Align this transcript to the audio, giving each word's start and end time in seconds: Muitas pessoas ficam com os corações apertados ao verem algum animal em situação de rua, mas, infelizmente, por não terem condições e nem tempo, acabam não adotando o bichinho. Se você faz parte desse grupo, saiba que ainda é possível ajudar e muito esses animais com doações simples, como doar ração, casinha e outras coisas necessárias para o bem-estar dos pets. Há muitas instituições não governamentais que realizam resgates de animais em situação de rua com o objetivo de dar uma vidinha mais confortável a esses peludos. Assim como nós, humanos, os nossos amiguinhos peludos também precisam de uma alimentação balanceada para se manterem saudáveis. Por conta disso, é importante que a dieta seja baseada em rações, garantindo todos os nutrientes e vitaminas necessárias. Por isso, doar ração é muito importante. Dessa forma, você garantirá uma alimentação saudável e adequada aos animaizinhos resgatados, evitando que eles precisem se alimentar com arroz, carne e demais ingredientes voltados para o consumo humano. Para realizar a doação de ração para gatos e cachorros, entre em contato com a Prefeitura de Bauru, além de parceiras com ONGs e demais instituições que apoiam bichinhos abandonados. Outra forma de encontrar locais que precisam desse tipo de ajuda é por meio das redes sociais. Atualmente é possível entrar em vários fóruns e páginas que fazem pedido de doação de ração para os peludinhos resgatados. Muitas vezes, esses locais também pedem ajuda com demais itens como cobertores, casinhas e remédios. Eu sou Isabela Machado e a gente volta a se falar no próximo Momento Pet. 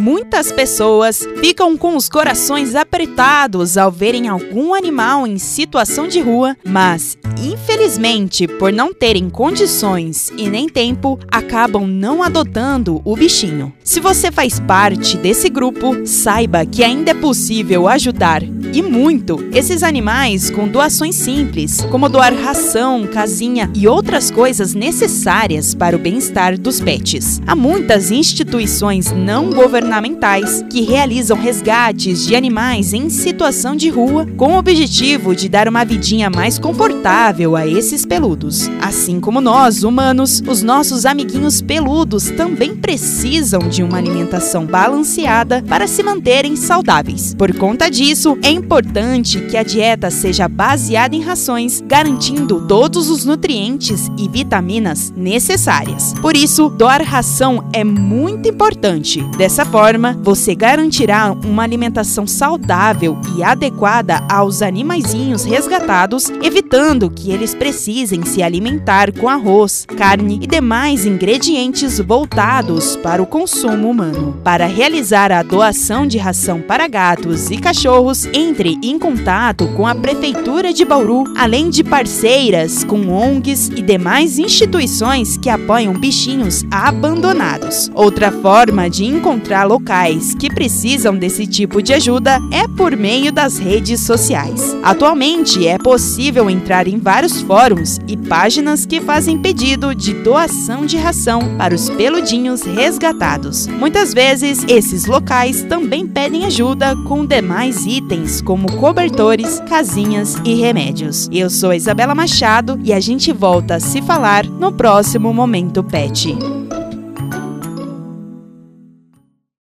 Muitas 0.00 0.50
pessoas 0.50 1.28
ficam 1.42 1.76
com 1.76 1.94
os 1.94 2.08
corações 2.08 2.74
apertados 2.74 3.76
ao 3.76 3.92
verem 3.92 4.28
algum 4.28 4.72
animal 4.72 5.26
em 5.26 5.36
situação 5.36 6.08
de 6.08 6.20
rua, 6.20 6.56
mas, 6.64 7.18
infelizmente, 7.38 8.48
por 8.48 8.72
não 8.72 8.94
terem 8.94 9.28
condições 9.28 10.32
e 10.38 10.48
nem 10.48 10.70
tempo, 10.70 11.18
acabam 11.30 11.86
não 11.86 12.22
adotando 12.22 13.02
o 13.04 13.14
bichinho. 13.14 13.74
Se 13.84 14.00
você 14.00 14.32
faz 14.32 14.58
parte 14.58 15.18
desse 15.18 15.50
grupo, 15.50 15.94
saiba 16.06 16.64
que 16.64 16.82
ainda 16.82 17.10
é 17.10 17.14
possível 17.14 17.86
ajudar 17.86 18.42
e 18.72 18.82
muito 18.82 19.48
esses 19.52 19.82
animais 19.82 20.50
com 20.50 20.68
doações 20.68 21.14
simples, 21.14 21.80
como 21.90 22.08
doar 22.08 22.34
ração, 22.34 23.06
casinha 23.06 23.70
e 23.74 23.88
outras 23.88 24.30
coisas 24.30 24.74
necessárias 24.74 25.74
para 25.74 25.96
o 25.96 25.98
bem-estar 25.98 26.58
dos 26.58 26.80
pets. 26.80 27.40
Há 27.46 27.56
muitas 27.56 28.10
instituições 28.10 29.10
não 29.12 29.50
governamentais 29.50 30.64
que 30.70 30.82
realizam 30.82 31.36
resgates 31.36 32.26
de 32.26 32.36
animais 32.36 32.92
em 32.92 33.10
situação 33.10 33.74
de 33.74 33.88
rua 33.88 34.26
com 34.36 34.54
o 34.54 34.58
objetivo 34.58 35.34
de 35.34 35.48
dar 35.48 35.68
uma 35.68 35.84
vidinha 35.84 36.30
mais 36.30 36.58
confortável 36.58 37.56
a 37.56 37.66
esses 37.66 38.06
peludos. 38.06 38.70
Assim 38.80 39.20
como 39.20 39.40
nós, 39.40 39.82
humanos, 39.82 40.42
os 40.46 40.62
nossos 40.62 41.04
amiguinhos 41.04 41.60
peludos 41.60 42.30
também 42.30 42.76
precisam 42.76 43.60
de 43.68 43.82
uma 43.82 43.98
alimentação 43.98 44.64
balanceada 44.64 45.62
para 45.66 45.86
se 45.86 46.02
manterem 46.02 46.56
saudáveis. 46.56 47.34
Por 47.34 47.54
conta 47.56 47.90
disso, 47.90 48.38
é 48.42 48.59
importante 48.60 49.40
que 49.46 49.56
a 49.56 49.62
dieta 49.62 50.10
seja 50.10 50.46
baseada 50.46 51.16
em 51.16 51.20
rações, 51.20 51.82
garantindo 51.84 52.66
todos 52.66 53.10
os 53.10 53.24
nutrientes 53.24 54.08
e 54.16 54.28
vitaminas 54.28 55.12
necessárias. 55.16 56.14
Por 56.20 56.36
isso, 56.36 56.68
doar 56.68 57.02
ração 57.02 57.68
é 57.72 57.82
muito 57.82 58.48
importante. 58.48 59.22
Dessa 59.36 59.64
forma, 59.64 60.16
você 60.22 60.54
garantirá 60.54 61.32
uma 61.32 61.62
alimentação 61.62 62.26
saudável 62.26 63.18
e 63.36 63.42
adequada 63.42 64.22
aos 64.30 64.62
animaizinhos 64.62 65.44
resgatados, 65.44 66.30
evitando 66.42 67.10
que 67.10 67.30
eles 67.30 67.54
precisem 67.54 68.24
se 68.24 68.42
alimentar 68.42 69.12
com 69.12 69.28
arroz, 69.28 69.86
carne 69.96 70.38
e 70.42 70.46
demais 70.46 71.06
ingredientes 71.06 71.98
voltados 71.98 72.96
para 72.96 73.22
o 73.22 73.26
consumo 73.26 73.90
humano. 73.90 74.38
Para 74.44 74.66
realizar 74.66 75.32
a 75.32 75.42
doação 75.42 76.06
de 76.06 76.18
ração 76.18 76.60
para 76.60 76.86
gatos 76.86 77.50
e 77.50 77.56
cachorros, 77.56 78.26
entre 78.50 78.76
em 78.82 78.98
contato 78.98 79.68
com 79.76 79.86
a 79.86 79.94
Prefeitura 79.94 80.72
de 80.72 80.84
Bauru, 80.84 81.22
além 81.36 81.70
de 81.70 81.84
parceiras 81.84 82.82
com 82.82 83.08
ONGs 83.08 83.68
e 83.76 83.80
demais 83.80 84.40
instituições 84.40 85.36
que 85.36 85.48
apoiam 85.48 85.94
bichinhos 85.94 86.64
abandonados. 86.68 87.88
Outra 87.94 88.32
forma 88.32 88.90
de 88.90 89.04
encontrar 89.04 89.64
locais 89.64 90.34
que 90.34 90.52
precisam 90.52 91.16
desse 91.16 91.46
tipo 91.46 91.80
de 91.80 91.94
ajuda 91.94 92.40
é 92.50 92.66
por 92.66 92.96
meio 92.96 93.30
das 93.32 93.56
redes 93.56 94.00
sociais. 94.00 94.76
Atualmente 94.82 95.68
é 95.68 95.78
possível 95.78 96.50
entrar 96.50 96.88
em 96.88 96.98
vários 96.98 97.40
fóruns 97.42 97.98
e 98.08 98.16
páginas 98.16 98.84
que 98.84 99.00
fazem 99.00 99.38
pedido 99.38 99.94
de 99.94 100.12
doação 100.12 100.84
de 100.84 100.96
ração 100.96 101.56
para 101.56 101.74
os 101.74 101.88
peludinhos 101.88 102.62
resgatados. 102.62 103.68
Muitas 103.68 104.12
vezes, 104.12 104.64
esses 104.66 105.06
locais 105.06 105.62
também 105.62 106.04
pedem 106.08 106.44
ajuda 106.44 106.96
com 107.06 107.24
demais 107.24 107.86
itens 107.86 108.39
como 108.40 108.70
cobertores, 108.76 109.60
casinhas 109.68 110.36
e 110.44 110.54
remédios. 110.54 111.28
Eu 111.32 111.50
sou 111.50 111.72
Isabela 111.72 112.14
Machado 112.14 112.78
e 112.82 112.92
a 112.92 113.00
gente 113.00 113.32
volta 113.32 113.76
a 113.76 113.80
se 113.80 114.02
falar 114.02 114.46
no 114.46 114.72
próximo 114.72 115.32
Momento 115.32 115.82
Pet. 115.82 116.59